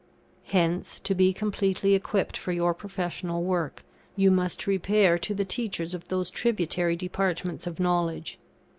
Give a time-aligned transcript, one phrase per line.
[0.45, 3.83] Hence to be completely equipped for your professional work,
[4.15, 8.39] you must repair to the teachers of those tributary departments of knowledge.